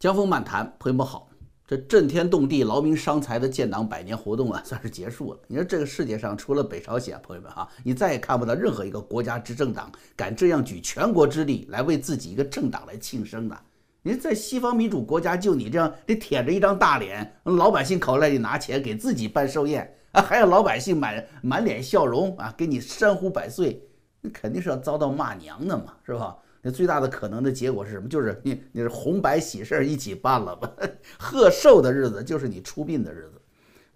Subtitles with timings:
[0.00, 1.28] 江峰漫谈，朋友们好。
[1.66, 5.38] 这震天动地、劳民伤财的建党百年活动啊， 算是结束了。
[5.46, 13.54] 你说这个世界上除了北朝鲜，朋友们哈，你再也看不到任何一个国家执政党敢这样举全国之力来为自己一个政党来庆生的。
[14.00, 23.86] 你在西方民主国家，就你这样，得舔着一张大脸，老百姓口袋里拿钱给自己办寿宴啊，还要老百姓满满脸笑容啊，给你山呼百岁，
[24.22, 26.38] 那肯定是要遭到骂娘的嘛，是吧？
[26.62, 28.08] 那最大的可能的结果是什么？
[28.08, 30.70] 就是你你是红白喜事一起办了吧？
[31.18, 33.40] 贺寿的日子就是你出殡的日子，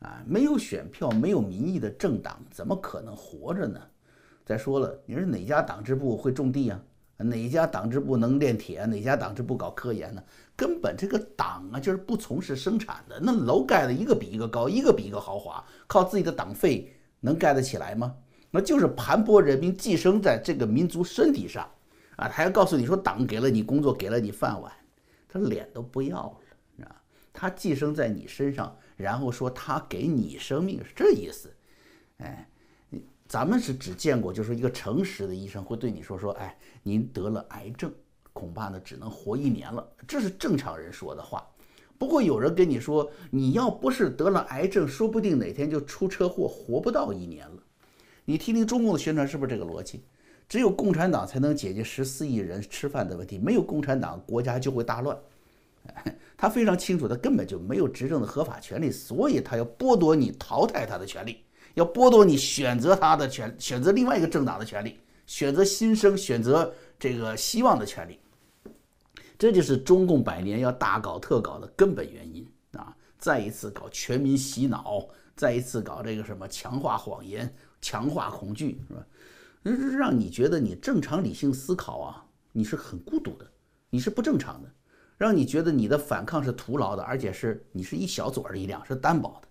[0.00, 3.80] 啊，没有选票、没有民意的政党怎么可能活着呢？
[4.46, 6.80] 再说了，你说哪家党支部会种地啊？
[7.18, 8.84] 哪家党支部能炼铁？
[8.86, 10.22] 哪家党支部搞科研呢？
[10.56, 13.20] 根本这个党啊，就是不从事生产的。
[13.20, 18.14] 那楼盖的一个比一个高，一个比一个豪华，靠自己的党费能盖得起来吗？
[18.50, 21.68] 那就是盘剥人民，寄生在这个民族身体上。
[22.16, 24.72] 啊，他还告诉你说，党给了你工作，给了你饭碗，
[25.28, 31.52] 他脸都不要了，啊，他寄生在你身上，然后说他给你生命，是这意思。
[32.18, 32.48] 哎，
[33.26, 37.92] 咱们是只见过，就是一个诚实的医生会对你说说，哎，您得了癌症，
[38.32, 41.44] 恐怕呢只能活一年了，这是正常人说的话。
[41.96, 47.62] 不过有人跟你说，你要不是得了癌症，说不定哪天就出车祸，活不到一年了。
[48.24, 50.04] 你听听中共的宣传，是不是这个逻辑？
[50.54, 55.18] 只有共产党才能解决十四亿人吃饭的问题，没有共产党，国家就会大乱。
[56.38, 61.40] 他非常清楚，他根本就没有执政的合法权利，所以他要剥夺你淘汰他的权利，
[61.74, 68.20] 要剥夺你选择他的权，选择另外一个政党的权利，选择新生、选择这个希望的权利。
[69.36, 72.46] 这就是中共百年要大搞特搞的根本原因
[72.78, 72.94] 啊！
[73.18, 79.04] 再一次搞全民洗脑，再一次搞这个什么强化谎言、强化恐惧，是吧？
[79.66, 83.50] 那是让你觉得你正常理性思考啊，你是很孤独的，
[83.88, 84.70] 你是不正常的，
[85.16, 89.48] 让你觉得你的反抗是徒劳的，而且是你是一小撮力量，是单薄的。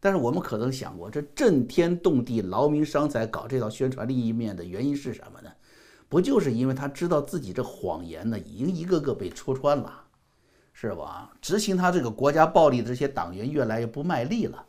[0.00, 5.50] 但是我们可能想过，这震天动地、劳民伤财搞这套宣传利益面的原因是什么呢？
[6.08, 9.92] 不就是因为他知道自己这谎言呢，已经一个个被戳穿了，
[10.72, 11.30] 是吧？
[11.42, 14.64] 执行他这个国家暴力的这些党员越来越不卖力了，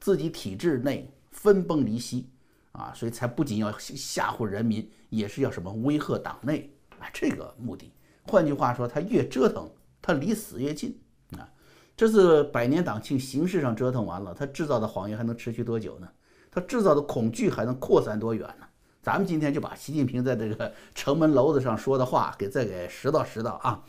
[0.00, 2.28] 自己体制内分崩离析。
[2.74, 7.92] 啊，所以才不仅要吓唬人民，也是要什么威吓党内啊，这个目的。
[8.24, 9.70] 换句话说，他越折腾，
[10.02, 11.00] 他离死越近
[11.38, 11.48] 啊。
[11.96, 16.08] 这次百年党庆形式上折腾完了，他制造的谎言还能持续多久呢？
[16.50, 18.66] 他制造的恐惧还能扩散多远呢？
[19.00, 23.84] 咱们今天就把习近平在这个城门楼子上说的话给再给拾到拾到啊。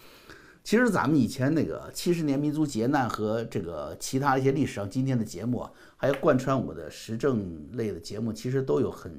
[0.65, 9.15] 其实咱们以前那个七十年民族劫难和这个其他一些历史上今天的节目啊，还有贯穿我的时政类的节目，其实都有很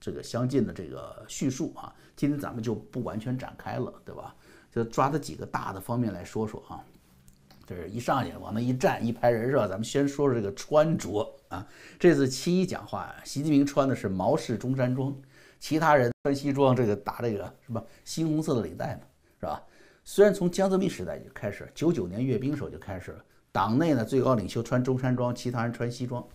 [0.00, 1.94] 这个相近的这个叙述啊。
[2.16, 4.34] 今天咱们就不完全展开了，对吧？
[4.72, 6.82] 就抓它几个大的方面来说说啊。
[7.64, 9.68] 这是一上去往那一站一排人是吧？
[9.68, 11.64] 咱们先说说这个穿着啊。
[12.00, 15.16] 这次七一讲话，习近平穿的是毛式中山装，
[15.60, 19.02] 其他人穿西装，这个打这个什么猩红色的领带嘛，
[19.38, 19.62] 是吧？
[20.12, 26.26] 虽然从江泽民时代就开始，九九年阅兵时候就开始了，党内呢最高领袖穿中山装，其他人穿西装。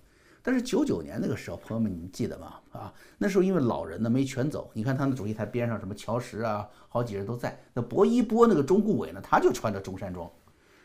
[0.42, 2.54] 但是九九年那个时候，朋友们你们记得吗？
[2.72, 7.60] 啊，那时候因为老人呢没全走，你看他们主席台边上什么乔石啊，好几人都在。
[7.74, 10.32] 那薄一波那个中顾委呢，他就穿着中山装，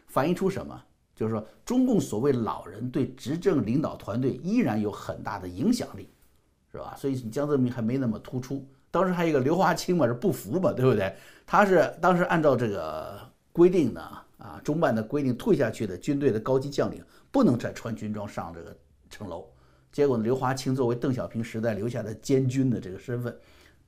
[0.08, 0.82] 反映出什么？
[1.14, 6.08] 就是说中共所谓老人对执政领导团队依然有很大的影响力，
[6.72, 6.96] 是吧？
[6.98, 8.66] 所以江泽民还没那么突出。
[8.90, 11.14] 当时还有一个刘华清嘛，是不服嘛，对不对？
[11.46, 13.18] 他是当时按照这个
[13.52, 14.00] 规定呢，
[14.38, 18.76] 啊，中办的规定退下去的军队的高级将领不能再穿军装上这个
[19.08, 19.48] 城楼。
[19.92, 23.36] 结果呢，刘华清作为邓小平时代留下的监军的这个身份，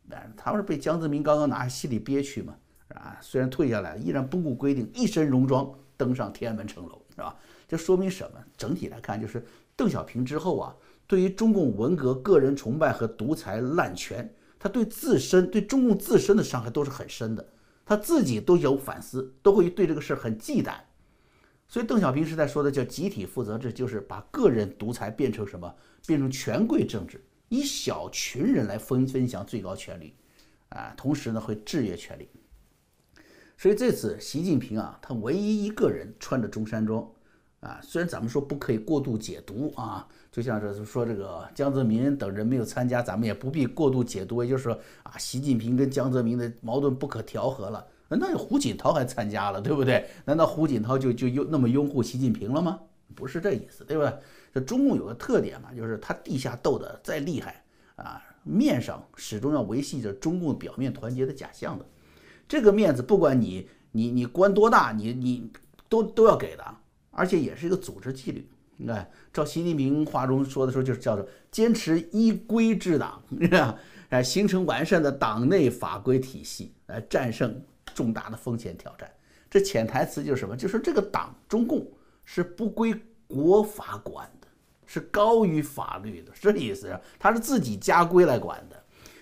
[0.09, 2.55] 但他是被江泽民刚刚拿下，心里憋屈嘛，
[2.95, 7.37] 啊，虽然退下来，依然不顾规定，一身戎装登上天安门城楼，是吧？
[7.67, 8.39] 这说明什么？
[8.57, 10.75] 整体来看，就是邓小平之后啊，
[11.07, 14.33] 对于中共文革、个人崇拜和独裁滥权。
[14.63, 17.45] 他对自身、对中共自身的伤害都是很深的，
[17.85, 20.77] 他自己都有反思，都会对这个事很忌惮。
[21.67, 25.75] 所以邓小平时代说的叫集体负责制，就是把个人独裁变成什么？
[26.07, 30.15] 变成权贵政治，以小群人来分分享最高权力，
[30.69, 32.29] 啊，同时呢会制约权力。
[33.59, 37.05] 所以这次习近平啊，他唯一一个人穿着中山装。
[37.59, 44.43] 啊，虽然咱们说不可以过度解读啊，就像是说这个江泽民等人没有参加，咱们也不必过度解读。
[44.43, 47.87] 也就是说啊，习近平跟江泽民的矛盾不可调和了。
[48.09, 50.09] 那胡锦涛还参加了，对不对？
[50.25, 52.81] 难道胡锦涛就就拥那么拥护习近平了吗？
[53.15, 54.13] 不是这意思，对吧？
[54.53, 57.63] 这中共有个特点嘛，就是他地下斗得再厉害
[57.97, 61.85] 啊，面上始终要维系着中共表面团结的假象的。
[62.49, 65.51] 这个面子，不管你你你官多大，你你。
[65.93, 66.65] 都都要给的，
[67.11, 68.49] 而且也是一个组织纪律。
[68.83, 73.79] 你看，照习近平话中说的时候，就是叫做坚持依规治党，是吧？
[74.09, 77.63] 哎，形成完善的党内法规体系，来战胜
[77.95, 79.09] 重大的风险挑战。
[79.49, 80.57] 这潜台词就是什么？
[80.57, 81.87] 就是这个党中共
[82.25, 82.93] 是不归
[83.29, 84.49] 国法管的，
[84.85, 86.99] 是高于法律的，是这意思。
[87.21, 88.77] 他是自己家规来管的。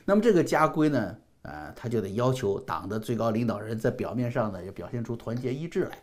[0.06, 5.98] 那么这个家规呢，呃，他就得要求党的最高领导人在表面上呢，也表现出团结一致来。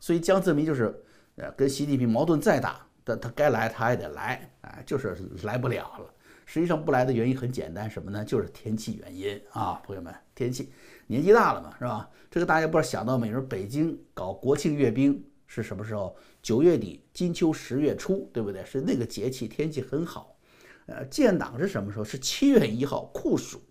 [0.00, 0.94] 所以江泽民就是，
[1.36, 6.06] 呃，跟习近平矛盾再大，但他该来他也得来，哎，就是来不了了。
[6.46, 8.24] 实际上不来的原因很简单，什么呢？
[8.24, 10.72] 就是天气原因啊，朋友们，天气，
[11.06, 12.08] 年纪大了嘛，是吧？
[12.30, 13.30] 这个大家不知道想到没？
[13.30, 16.16] 说北京搞国庆阅兵是什么时候？
[16.42, 18.62] 九月底，金秋十月初，对不对？
[18.66, 20.36] 是那个节气，天气很好。
[20.84, 22.04] 呃，建党是什么时候？
[22.04, 23.62] 是七月一号，酷暑。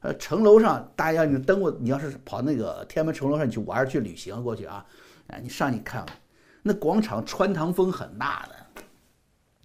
[0.00, 4.86] 呃，城楼上大家你登过，你要是跑那个天安门城楼上去玩去旅行过去啊，
[5.26, 6.16] 哎，你上去看看，
[6.62, 8.61] 那广场穿堂风很大的。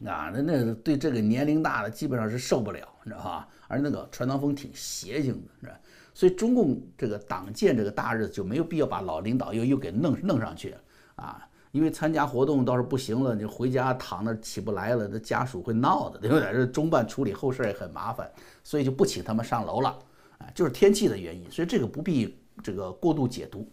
[0.06, 3.48] 啊，那那对这个年龄大的基本上是受不了，你知道吧？
[3.68, 5.80] 而那个传堂风挺邪性的，是吧？
[6.14, 10.76] 所以中共这个党建这个大日子就没有必要把老领导又又给弄弄上去
[11.16, 16.54] 啊，因为参加活动倒是不行了，你回家躺那起不来了，那家属会闹的，对不对？
[16.54, 18.32] 这中办处理后事也很麻烦，
[18.64, 19.90] 所以就不请他们上楼了，
[20.38, 23.68] 啊，就是天气的原因，所以这个不必这个过度解读，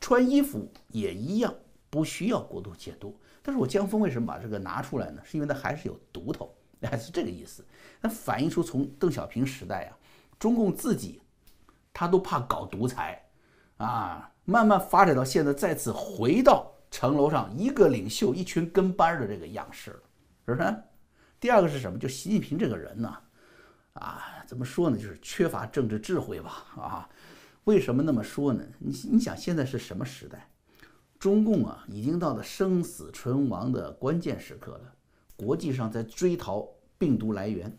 [0.00, 1.52] 穿衣服也一样，
[1.90, 3.16] 不需要过度解读。
[3.46, 5.20] 但是我江峰为什么把这个拿出来呢？
[5.22, 7.62] 是因为它还是有独头， 还是这个意思。
[8.00, 9.92] 那反映出从邓小平时代啊，
[10.38, 11.20] 中共自己
[11.92, 13.22] 他都怕搞独裁
[13.76, 20.00] 啊，慢慢发展到现在再次回到城楼上一个领袖一群跟班的这个样式了，
[20.46, 20.74] 是不是？
[21.38, 21.98] 第二个是什么？
[21.98, 23.14] 就习近平这个人呢，
[23.92, 24.96] 啊，怎么说呢？
[24.96, 26.64] 就是缺乏政治智慧吧？
[26.76, 27.08] 啊，
[27.64, 28.64] 为什么那么说呢？
[28.78, 30.48] 你你想现在是什么时代？
[31.24, 34.80] 中共啊，已经到了生死存亡的关键时刻了。
[35.38, 36.68] 国际上在追逃
[36.98, 37.74] 病毒来源，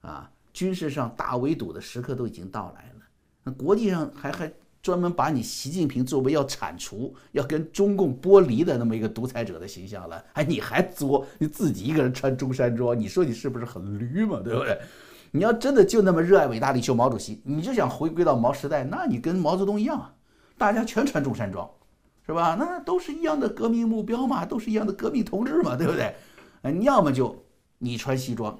[0.00, 3.04] 啊，军事上大围堵的时刻都已经到来了。
[3.42, 4.50] 那国际上还还
[4.80, 10.24] 专门把你习近平作为要铲除、要跟中共剥离的那么一个独裁者的形象了。
[10.32, 11.26] 哎，你还作？
[11.36, 14.40] 你自己一个人穿中山装，你说你是不是很驴嘛？
[14.42, 14.80] 对不对？
[15.32, 20.14] 你要真的就那么热爱伟大领袖毛主席，你就想回归到毛时代，那你跟毛泽东一样啊，
[20.56, 21.68] 大家全穿中山装。
[22.28, 22.54] 是吧？
[22.58, 26.14] 那都是一样的革命目标嘛，都是一样的革命同志嘛，对不对？
[26.60, 27.34] 呃，你要么就
[27.78, 28.58] 你穿西装，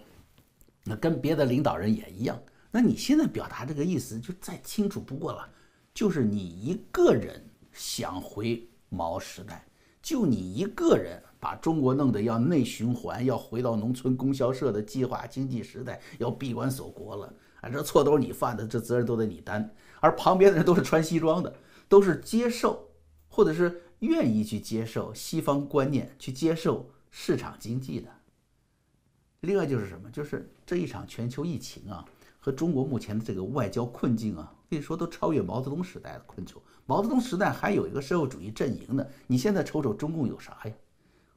[0.84, 2.40] 那跟别的领导人也一样。
[2.70, 5.46] 那你现在表达这个意思就再清楚不过了，
[5.92, 9.66] 就是你一个人想回毛时代，
[10.00, 17.30] 就你一个人把中国弄得要内循环，要回到农村供销社的计划经济时代，要闭关锁国了
[17.60, 17.68] 啊！
[17.68, 19.70] 这错都是你犯的，这责任都得你担。
[20.00, 21.54] 而旁边的人都是穿西装的，
[21.86, 22.87] 都是接受。
[23.38, 28.08] 或者是愿意去接受西方观念，去接受市场经济的。
[29.42, 30.10] 另外就是什么？
[30.10, 32.04] 就是这一场全球疫情啊，
[32.40, 36.54] 和中国目前的这个外交困境啊，可以说都超越毛泽东时代的困窘。
[36.84, 40.72] 毛泽东时代还有一个社会主义阵营呢，你现在瞅瞅中共有啥呀？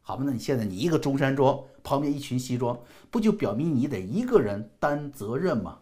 [0.02, 2.80] 好吧，那你现在你一个中山装，旁边一群西装，
[3.12, 5.78] 不就表明你得一个人担责任吗？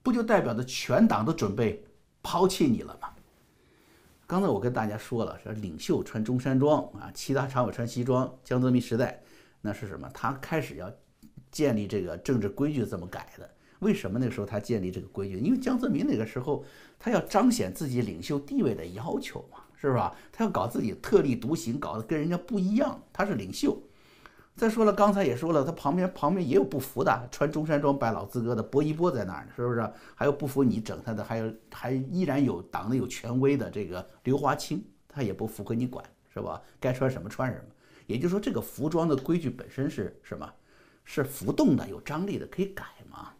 [0.00, 1.84] 不就代表着全党都准备
[2.22, 3.08] 抛弃你了吗？
[4.30, 8.32] 刚才我跟大家说了，说领袖穿中山装啊，其他常委穿西装。
[8.44, 9.20] 江泽民时代，
[9.60, 10.08] 那是什么？
[10.14, 10.88] 他开始要
[11.50, 13.50] 建立这个政治规矩，这么改的。
[13.80, 15.40] 为什么那个时候他建立这个规矩？
[15.40, 16.64] 因为江泽民那个时候
[16.96, 20.14] 他要彰显自己领袖地位的要求嘛，是吧？
[20.30, 23.82] 他要搞自己特立独行，搞得跟人家不一样，他是领袖。
[24.56, 29.90] 再说了，刚才也说了，他旁边旁边也有不服的，穿中山装摆老资格的薄一波在那儿呢，是不是？
[30.14, 36.04] 还有不服你整他的，还有还依然有党内有权威的这个刘华清，他也不符合你管，
[36.34, 36.60] 是吧？
[36.78, 37.64] 该穿什么穿什么。
[38.06, 40.52] 也就是说，这个服装的规矩本身是什么？
[41.04, 43.30] 是浮动的，有张力的，可以改嘛？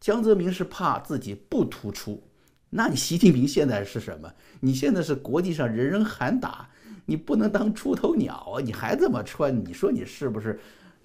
[0.00, 2.22] 江泽民是怕自己不突出，
[2.70, 4.32] 那你习近平现在是什么？
[4.60, 6.70] 你现在是国际上人人喊打。
[7.06, 8.60] 你不能当出头鸟啊！
[8.62, 10.58] 你还这么穿，你说你是不是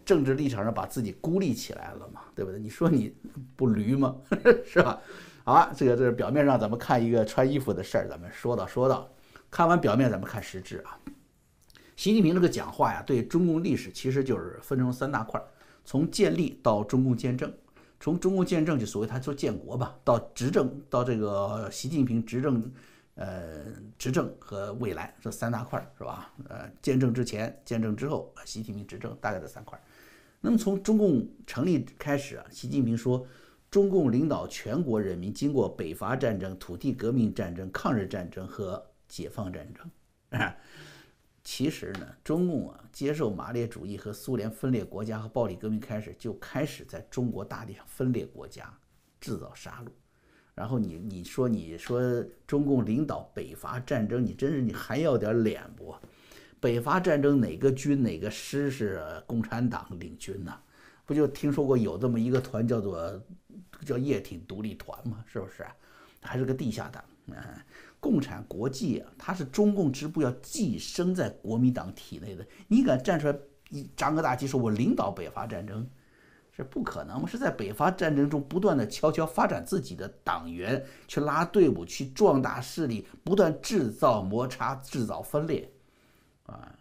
[0.05, 2.21] 政治立场上把自己孤立起来了嘛？
[2.33, 2.59] 对不对？
[2.59, 3.13] 你说你
[3.55, 4.15] 不驴吗？
[4.65, 4.99] 是吧？
[5.43, 9.09] 好了，这个这是表面上咱们看一个穿衣服的事儿，咱们说到说到，
[9.51, 10.97] 看完表面咱们看实质啊。
[11.95, 15.45] 习近平这个讲话呀，对中共历史其实就是分成三大块儿：
[15.83, 17.51] 从建立到中共建政，
[17.99, 22.71] 从中共建政就所谓他说建国吧，到执政到这个习近平执政。
[23.21, 23.65] 呃，
[23.97, 26.33] 执政和未来这三大块是吧？
[26.47, 29.77] 呃，建政之前、建政之后，习近平执政大概这三块。
[30.39, 33.27] 那么从中共成立开始啊，习近平说，
[33.69, 39.91] 中共领导全国人民经过北伐战争、土地革命战争、抗日战争和解放战争，
[40.39, 40.55] 啊，
[41.43, 48.73] 其实呢，中共啊接受马列主义和苏联分裂国家和暴力革命开始，就开始在中国大地上分裂国家，
[49.19, 49.89] 制造杀戮。
[50.59, 52.01] 然后你你说你说
[52.45, 55.95] 中共领导北伐战争，你真是你还要点脸不？
[56.59, 60.53] 北伐战争哪个军哪个师是共产党领军呢？
[61.05, 63.23] 不就听说过有这么一个团叫做
[63.85, 65.23] 叫叶挺独立团吗？
[65.25, 65.65] 是不是？
[66.19, 67.01] 还是个地下党？
[67.27, 67.37] 嗯，
[68.01, 72.45] 共产国际啊，它是中共支部要寄生在国民党体内的。
[72.67, 73.39] 你敢站出来
[73.69, 75.89] 一张个大旗说我领导北伐战争，
[76.59, 77.25] 是不可能吗？
[77.25, 85.71] 是在北伐战争中不断的悄悄发展自己的党员，去拉队伍，去壮大势力，不断制造摩擦，制造分裂。
[86.47, 86.75] 啊，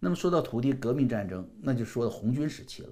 [0.00, 2.88] 那么说到土地革命战争，那就说到红军时期了。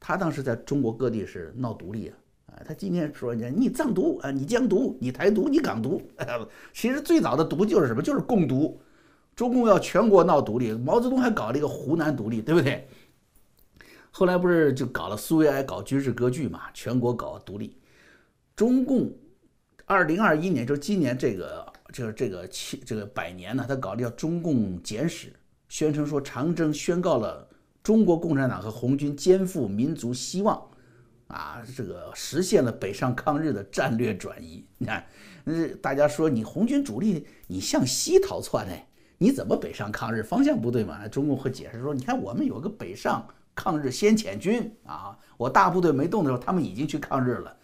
[0.00, 2.16] 他当时在中国各地是闹独立啊，
[2.46, 6.00] 啊，他今天说你你藏独啊，你疆独，你台独，你港独，
[6.72, 8.00] 其实最早的独就是什么？
[8.00, 8.80] 就是共独。
[9.34, 12.88] 中共要全国闹独立，毛泽东还搞了一个湖南独立，对不对？
[14.18, 17.76] 后来不是就搞了苏维埃搞军事割据嘛，全国搞独立。
[18.54, 19.12] 中共
[19.84, 25.30] 二零二一年，就今年这个就是这个七这个百年呢，他搞的叫中共简史。
[25.68, 27.46] 宣称说，长征宣告了
[27.82, 30.66] 中国共产党和红军肩负民族希望，
[31.26, 34.64] 啊，这个实现了北上抗日的战略转移。
[34.78, 35.06] 你看，
[35.44, 40.22] 呃，大家说你红军主力你向西逃窜哎，你怎么北上抗日？
[40.22, 41.06] 方向不对嘛？
[41.06, 47.56] 中共会解释说，你看我们有个北上抗日先遣军啊，我大部队没动的时候，他们已经去抗日了。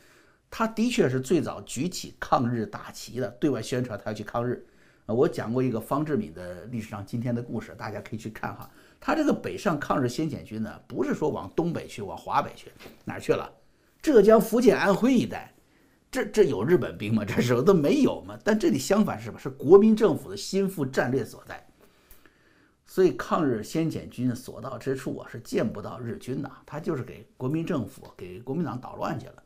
[0.50, 4.66] 他的确是最早举起抗日大旗的，对外宣传他要去抗日。
[5.06, 8.68] 啊，我讲过一个方志敏的历史上今天的故事，大家可以去看哈。
[9.00, 12.70] 他这个北上抗日先遣军呢，不是说往东北去，往华北去，
[13.04, 13.50] 哪儿去了？
[14.00, 15.52] 浙江、福建、安徽一带，
[16.10, 17.24] 这这有日本兵吗？
[17.24, 18.38] 这时候都没有嘛。
[18.44, 19.38] 但这里相反是什么？
[19.38, 21.66] 是国民政府的心腹战略所在。
[22.86, 29.42] 所以抗日先遣军所到之处啊，是见不到日军的，他就是给国民政府、给国民党捣乱去了。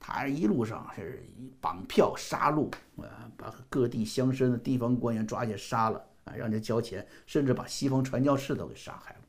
[0.00, 1.24] 他一路上是
[1.60, 9.20] 绑票杀戮啊，把各地乡绅的地方官员抓去杀了啊，让人交钱，甚至把西方传教士都给杀害了。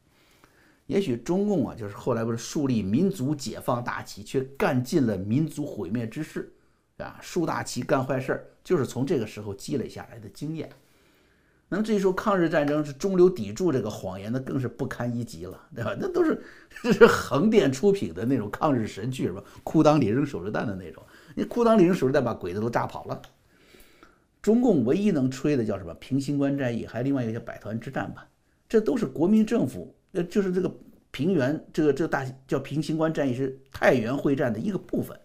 [0.85, 6.51] 也许中共啊，就是后来不是树立民族解放大旗，却干尽了民族毁灭之事
[6.97, 10.69] 啊，树大旗干坏事儿，就是从这个时候积累下来的经验。
[11.71, 15.95] 那么这一说抗日战争是中流砥柱这个谎言，那更是不堪一击了，对吧？
[15.99, 16.41] 那都是
[16.81, 19.43] 这是横店出品的那种抗日神剧，是吧？
[19.63, 21.03] 裤裆里扔手榴弹的那种，
[21.35, 23.21] 你裤裆里扔手榴弹把鬼子都炸跑了。
[24.41, 25.93] 中共唯一能吹的叫什么？
[25.95, 28.27] 平型关战役，还有另外一个叫百团之战吧？
[28.67, 30.71] 这都是国民政府，呃，就是这个
[31.11, 35.15] 平原，这个这个大叫平型关战役是太原会战的一个部分，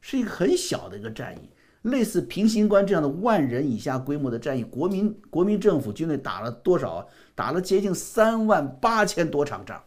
[0.00, 1.50] 是一个很小的一个战役。
[1.82, 7.08] 类似平型关这样的万人以下规模的战役，国民国民政府军队打了多少？
[7.34, 9.82] 打了接近三万八千多场仗。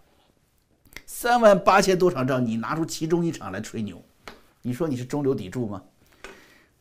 [1.05, 4.01] 三万八千多场仗，你拿出其中一场来吹牛，
[4.63, 5.83] 你说你是中流砥柱吗？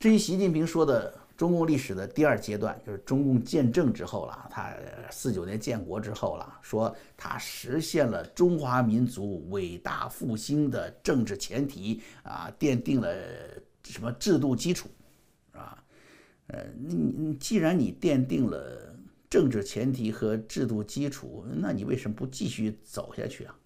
[0.00, 4.72] 至于习近平说的中共历史的第二阶段，就是中共建政之后了，他
[5.10, 13.14] 四九年建国之后了，说他实现了中华民族伟大复兴的政治前提啊，奠定了
[13.84, 14.88] 什么制度基础。
[16.52, 18.94] 呃，你你既然你奠定了
[19.30, 23.56] 政治前提和制度基础，那你为什么不继续走下去啊？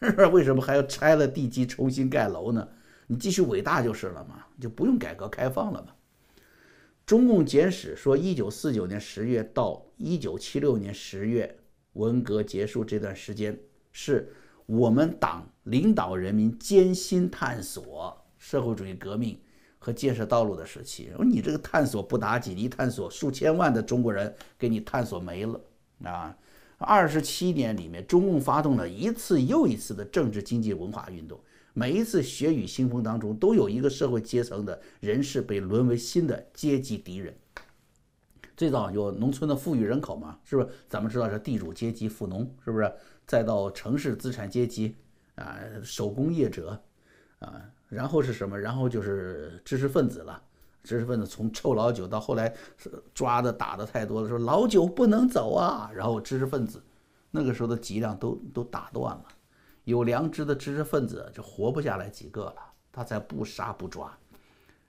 [0.32, 2.68] 为什么还要拆了地基重新盖楼呢？
[3.08, 5.92] 你继续伟大就是了嘛，就不用改革开放了嘛。
[7.04, 11.58] 中共简史说，一九四九年十月到一九七六年十月，
[11.94, 13.58] 文革结束这段时间，
[13.90, 14.32] 是
[14.66, 19.36] 我们党领导人民艰辛探索社会主义革命。
[19.82, 25.60] 和建设道路的时期，说你这个探索不打紧，一探索数千万的中国人给你探索没了
[26.04, 26.36] 啊！
[26.78, 31.36] 二十七年里面，中共发动了一次又一次的政治、经济、文化运动，
[31.74, 37.34] 每一次血雨腥风当中，都有一个社会阶层的人士被沦为新的阶级敌人。
[38.56, 40.68] 最早有农村的富裕人口嘛，是不是？
[40.88, 42.92] 咱们知道是地主阶级、富农，是不是？
[43.26, 44.94] 再到城市资产阶级
[45.34, 46.80] 啊，手工业者
[47.40, 47.60] 啊。
[47.92, 48.58] 然后是什么？
[48.58, 50.42] 然后就是知识分子了。
[50.82, 52.52] 知识分子从臭老九到后来
[53.14, 55.90] 抓的打的太多了，说老九不能走啊。
[55.94, 56.82] 然后知识分子
[57.30, 59.24] 那个时候的脊梁都都打断了，
[59.84, 62.56] 有良知的知识分子就活不下来几个了，
[62.90, 64.10] 他才不杀不抓。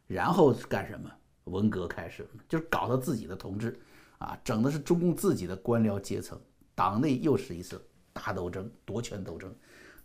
[0.07, 1.11] 然后干什么？
[1.43, 3.77] 文革开始，就是搞他自己的同志
[4.17, 6.39] 啊，整的是中共自己的官僚阶层，
[6.73, 7.79] 党内又是一次
[8.13, 9.53] 大斗争，夺权斗争，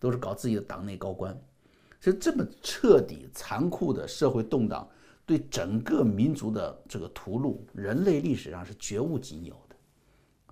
[0.00, 1.40] 都是搞自己的党内高官。
[2.00, 4.88] 其实这么彻底、残酷的社会动荡，
[5.26, 9.76] 对整个民族的这个屠戮，人类历史上是绝无仅有的。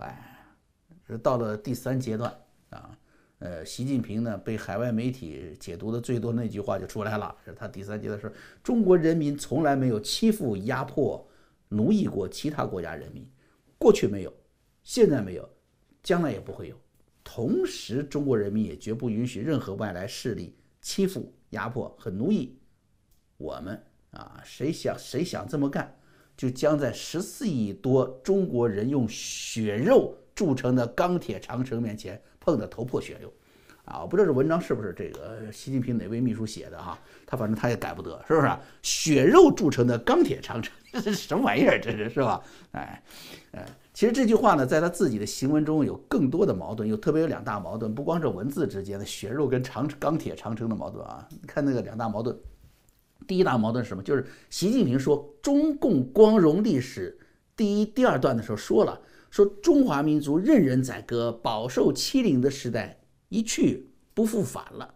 [0.05, 0.45] 哎，
[1.07, 2.31] 是到了第三阶段
[2.69, 2.97] 啊。
[3.39, 8.27] 呃，习近平呢被海外媒体解读的最多那句话就出来了，是他第三阶段说
[8.63, 11.23] 中国人民从来没有欺负、压迫、
[11.69, 13.29] 奴役过其他国家人民，
[13.77, 14.33] 过去没有，
[14.81, 15.47] 现在没有，
[16.01, 16.75] 将来也不会有。
[17.23, 22.57] 同时，中国人民也绝不允许任何外来势力欺负、压迫和奴役
[23.37, 24.41] 我们啊！
[24.43, 25.93] 谁想谁想这么干，
[26.35, 32.21] 就将在十四亿多中国人用血肉铸成的钢铁长城面前。
[32.39, 33.29] 碰得头破血流，
[33.83, 33.99] 啊！
[34.01, 36.97] 我不知道这文章是不是这个习近平哪位秘书写的哈？
[37.25, 38.49] 他反正他也改不得，是不是？
[38.81, 41.77] 血肉铸成的钢铁长城，这 是什么玩意儿？
[41.77, 42.41] 这是是吧？
[42.71, 43.03] 哎，
[43.51, 43.65] 哎，
[43.97, 51.27] 其实这句话呢，在他自己的行文中有更多的矛盾，有特别有两大矛盾，不光是文字之间的血肉跟长钢铁长城的矛盾啊。
[51.31, 52.37] 你看那个两大矛盾，
[53.25, 54.03] 第一大矛盾是什么？
[54.03, 57.17] 就是习近平说中共光荣历史
[57.55, 59.01] 第一、第二段的时候说了。
[59.31, 62.99] 说中华民族任人宰割、饱受欺凌的时代
[63.29, 64.93] 一去不复返了，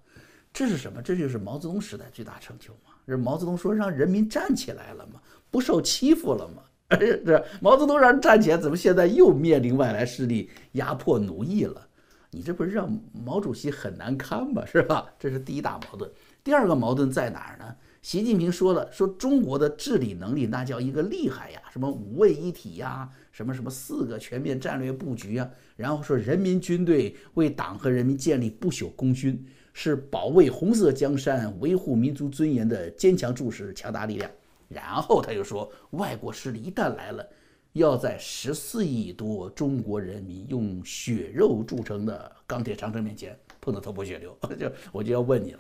[0.54, 1.02] 这是什么？
[1.02, 2.92] 这就是毛泽东时代最大成就嘛？
[3.08, 5.20] 是毛泽东说让人民站起来了嘛？
[5.50, 6.62] 不受欺负了嘛？
[7.26, 11.88] 这毛泽东让人站起来，怎么现在又面临外来势力压迫奴役了？
[12.32, 14.64] 你这不是让毛主席很难堪吗？
[14.66, 15.06] 是吧？
[15.20, 16.10] 这是第一大矛盾。
[16.44, 17.76] 第二个矛盾在哪儿呢？
[18.02, 23.10] 习近平说了，说中国的治理能力那叫一个厉害呀，什么五位一体呀。
[23.32, 25.50] 什么什么四个全面战略布局啊？
[25.78, 29.44] 然后说人民军队为党和人民建立不朽功勋，
[29.74, 34.30] 是保卫红色江山、维护民族尊严的坚强柱石、强大力量。
[34.74, 37.28] 然后他又说，外国势力一旦来了，
[37.74, 44.38] 要在十四亿多中国人民用血肉铸成的钢铁长城面前碰得头破血流。
[44.60, 45.60] 就我就要问你了。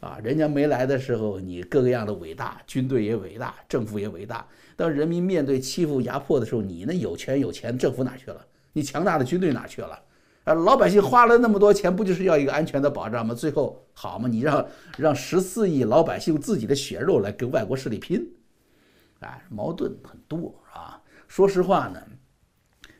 [0.00, 4.46] 啊，人家没来的时候，你各个样的伟大，军队也伟大，政府也伟大。
[4.76, 8.44] 当人民面对欺负压迫的时候，你那有权有钱，政府哪去了？
[8.74, 9.98] 你强大的军队哪去了？
[10.44, 13.34] 啊，老百姓花了那么多钱，不就是要一个安全的保障吗？
[13.34, 14.66] 最后好嘛，你让
[14.98, 18.30] 让十四亿老百姓自己的血肉来跟外国势力拼，
[19.20, 21.02] 哎，矛盾很多啊。
[21.26, 22.00] 说实话呢，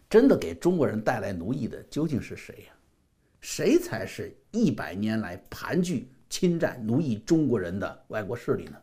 [0.09, 2.73] 真的给中国人带来奴役的究竟是谁呀？
[3.41, 6.09] 谁才是一百年来盘踞？
[6.29, 8.77] 侵占、奴役中国人的外国势力呢？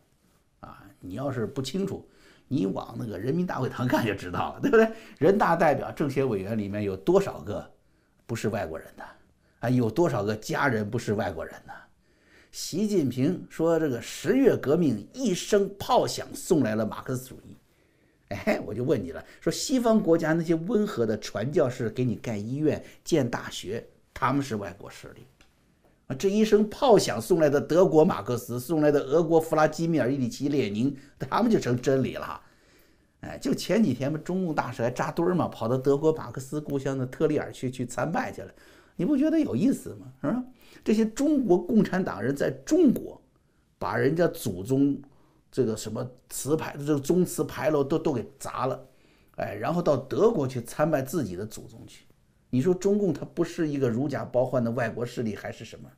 [0.60, 2.04] 啊，你要是不清楚，
[2.48, 4.90] 你往那个人民大会堂 看就知道了，对不对？
[5.18, 7.70] 人大代表、政协委员里面有多少个
[8.26, 9.04] 不是外国人的？
[9.60, 11.72] 啊，有多少个家人不是外国人呢？
[12.56, 17.54] 习近平说：“这个十月革命一声炮响送来了马克思主义。”
[18.34, 25.26] 哎，我就问你了，说西方国家那些温和的传教士给你盖医院、建大学，他们是外国势力？
[26.06, 32.40] 啊，这一声炮响送来的德国马克思，送来的俄国弗拉基米尔·伊里奇·列宁，他们就成真理了。
[33.20, 38.50] 哎，就前几天嘛，中共大使还扎堆儿嘛，跑到德国马克思故乡的特里尔去去参拜去了。
[38.96, 40.06] 你不觉得有意思吗？
[40.22, 40.42] 是吧？
[40.86, 43.20] 这些中国共产党人在中国，
[43.76, 44.96] 把人家祖宗
[45.50, 48.88] 这个什么祠牌这个宗祠牌楼都都给砸了，
[49.34, 52.06] 哎，然后到德国去参拜自己的祖宗去。
[52.50, 55.90] 你说中共它不是一个如假包换的外国势力还是什么？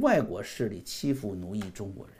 [0.00, 2.14] 外国势力欺负奴役中国人，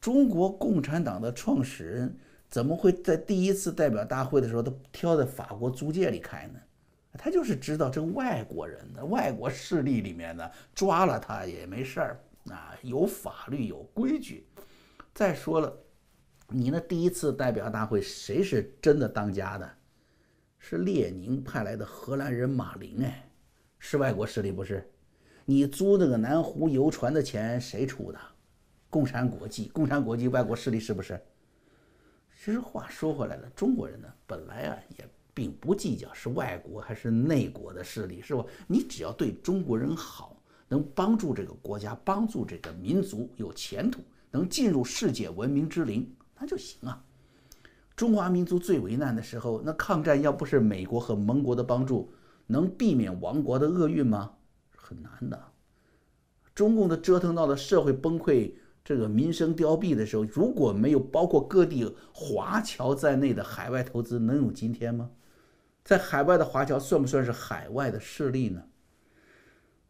[0.00, 2.18] 中国共产党的创始人
[2.50, 6.58] 怎么会在第一次代表大会的时候他挑在法国租界里开呢？
[7.18, 14.46] 他就是知道这外国人的外国势力里面呢，抓了他也没事儿啊，有法律有规矩。
[15.14, 15.72] 再说了，
[16.48, 19.70] 你那第一次代表大会谁是真的当家的？
[20.58, 23.30] 是列宁派来的荷兰人马林，哎，
[23.78, 24.90] 是外国势力不是？
[25.44, 28.18] 你租那个南湖游船的钱谁出的？
[28.88, 31.20] 共产国际，共产国际外国势力是不是？
[32.36, 38.44] 其实话说回来了，中国人呢，本来啊也并不计较是外国还是内国的势力，是吧？
[38.68, 47.04] 你只要对中国人好，能帮助这个国家、帮助这个民族有前途，能进入世界文明之林，那就行啊。
[47.96, 52.12] 中华民族最为难的时候，那抗战要不是美国和盟国的帮助，
[52.46, 54.32] 能避免亡国的厄运吗？
[54.76, 55.44] 很难的。
[56.54, 58.52] 中共的折腾到了社会崩溃、
[58.84, 65.10] 这个民生凋敝的时候，如果没有包括各地华侨在内的海外投资，能有今天吗？
[65.84, 68.64] 在海外的华侨算不算是海外的势力呢？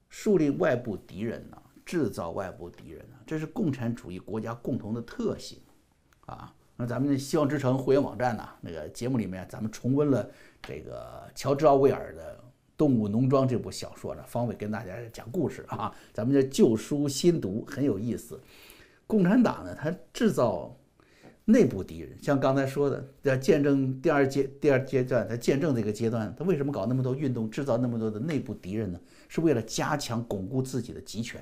[0.09, 1.57] 树立外部敌人呢？
[1.87, 3.17] 制造外部敌人呢？
[3.27, 5.59] 这是共产主义国家共同的特性，
[6.27, 6.53] 啊。
[6.77, 8.49] 那咱们的希望之城会员网站呢？
[8.61, 10.29] 那个节目里面，咱们重温了
[10.61, 12.37] 这个乔治奥威尔的
[12.77, 14.25] 《动物农庄》这部小说呢。
[14.27, 18.41] 方伟跟大家讲故事啊，咱们这旧书新读很有意思。
[19.07, 20.77] 共产党呢，它制造
[21.47, 28.99] 内部敌人，像刚才说的，在见证第二阶第二阶段，在见证这个阶段，他为什么搞那么多运动，制造那么多的内部敌人呢？
[29.29, 31.41] 是为了加强巩固自己的集权。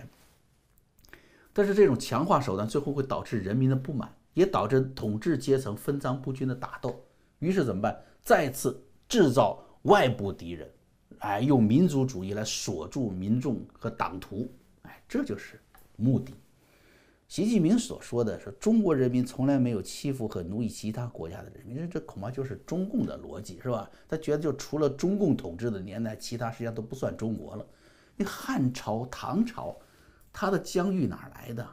[1.52, 7.00] 但是这种强化手段最后会导致人民的不满，也导致统治阶层分赃不均的打斗。
[7.38, 7.96] 于是怎么办？
[8.22, 10.68] 再次制造外部敌人，
[11.18, 14.50] 哎，用民族主义来锁住民众和党徒，
[14.82, 15.60] 哎，这就是
[15.96, 16.34] 目的。
[17.32, 23.90] 习近平所说的是中国人民从来没有欺负和奴役其他国家的人民，这恐怕就是中共的逻辑，是吧？
[24.06, 27.66] 他觉得就除了中共统治的年代，其他实际上都不算中国了。
[28.16, 29.74] 你汉朝、唐朝，
[30.30, 31.66] 他的疆域哪来的？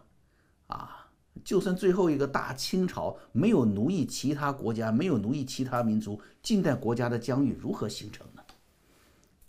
[0.68, 1.06] 啊，
[1.44, 8.42] 就算最后一个大清朝没有奴役其他国家，没有奴役其他民族，近代国家的疆域如何形成呢？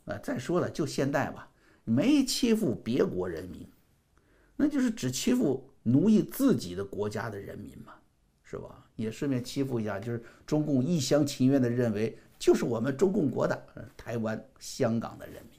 [0.07, 1.49] 啊，再说了，就现代吧，
[1.85, 3.65] 没欺负别国人民，
[4.57, 5.70] 那就是只欺负。
[5.83, 7.95] 奴役自己的国家的人民嘛，
[8.43, 8.87] 是吧？
[8.97, 15.59] 也顺便欺负一下，就是中共一厢情愿的认为，就是我们中共国的台湾、香港的人民，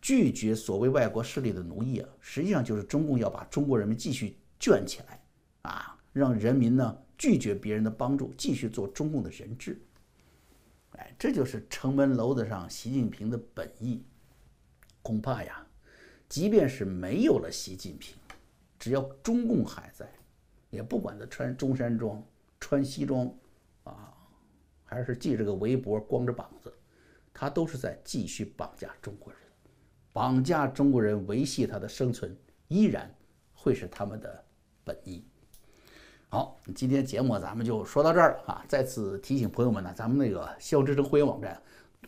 [0.00, 5.20] 拒绝所谓外国势力的奴役啊，实际上就是中共要把中国人民继续圈起来
[5.62, 9.78] 啊，让人民呢拒绝别人的帮助，继续做中共的人质。
[10.92, 14.02] 哎，这就是城门楼子上习近平的本意。
[15.02, 15.66] 恐怕呀，
[16.28, 18.16] 即便是没有了习近平。
[18.88, 20.10] 只要中共还在，
[20.70, 22.24] 也不管他穿中山装、
[22.58, 23.30] 穿西装，
[23.84, 24.14] 啊，
[24.82, 26.72] 还是系着个围脖、光着膀子，
[27.34, 29.42] 他都是在继续绑架中国人，
[30.10, 32.34] 绑架中国人，维系他的生存，
[32.68, 33.14] 依然
[33.52, 34.42] 会是他们的
[34.84, 35.22] 本意。
[36.30, 38.64] 好，今天节目咱们就说到这儿了啊！
[38.66, 41.60] 再次提醒朋友们呢，咱们那个肖之城会员网站，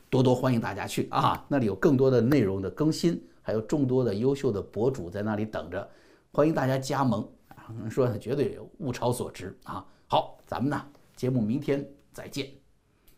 [0.08, 1.44] 多多欢迎大家去啊！
[1.46, 5.86] 那里有更多的内容的更新，还有众多的优秀的博主在那里等着。
[6.32, 7.74] 欢迎大家加盟啊！
[7.90, 9.84] 说绝对物超所值啊！
[10.06, 12.59] 好，咱们呢节目明天再见。